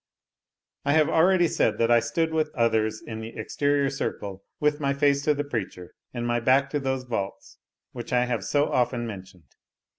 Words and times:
I 0.83 0.93
have 0.93 1.09
already 1.09 1.47
said 1.47 1.77
that 1.77 1.91
I 1.91 1.99
stood 1.99 2.33
with 2.33 2.49
others 2.55 3.03
in 3.05 3.21
the 3.21 3.37
exterior 3.37 3.91
circle, 3.91 4.43
with 4.59 4.79
my 4.79 4.95
face 4.95 5.21
to 5.25 5.35
the 5.35 5.43
preacher, 5.43 5.93
and 6.11 6.25
my 6.25 6.39
back 6.39 6.71
to 6.71 6.79
those 6.79 7.03
vaults 7.03 7.59
which 7.91 8.11
I 8.11 8.25
have 8.25 8.43
so 8.43 8.71
often 8.71 9.05
mentioned. 9.05 9.43